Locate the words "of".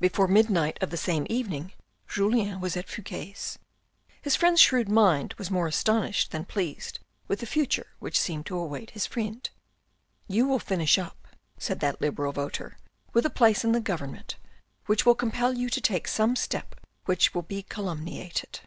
0.82-0.88